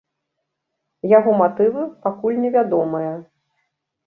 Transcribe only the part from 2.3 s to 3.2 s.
не вядомыя.